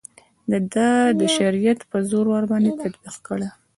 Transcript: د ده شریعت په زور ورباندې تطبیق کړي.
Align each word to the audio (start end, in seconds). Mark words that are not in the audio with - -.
د 0.51 0.53
ده 1.19 1.27
شریعت 1.37 1.79
په 1.91 1.97
زور 2.09 2.25
ورباندې 2.33 2.71
تطبیق 2.81 3.15
کړي. 3.27 3.47